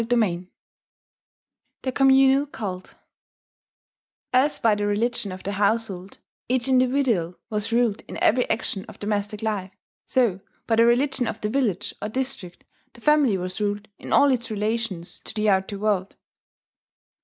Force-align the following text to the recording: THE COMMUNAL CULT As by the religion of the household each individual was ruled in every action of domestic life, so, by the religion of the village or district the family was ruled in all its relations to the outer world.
THE 1.83 1.91
COMMUNAL 1.93 2.47
CULT 2.47 2.95
As 4.33 4.57
by 4.57 4.73
the 4.73 4.87
religion 4.87 5.31
of 5.31 5.43
the 5.43 5.51
household 5.51 6.17
each 6.49 6.67
individual 6.67 7.35
was 7.51 7.71
ruled 7.71 8.01
in 8.07 8.17
every 8.19 8.49
action 8.49 8.83
of 8.85 8.97
domestic 8.97 9.43
life, 9.43 9.69
so, 10.07 10.39
by 10.65 10.77
the 10.77 10.87
religion 10.87 11.27
of 11.27 11.39
the 11.41 11.49
village 11.49 11.93
or 12.01 12.09
district 12.09 12.63
the 12.93 13.01
family 13.01 13.37
was 13.37 13.61
ruled 13.61 13.89
in 13.99 14.11
all 14.11 14.31
its 14.31 14.49
relations 14.49 15.19
to 15.19 15.35
the 15.35 15.49
outer 15.51 15.77
world. 15.77 16.15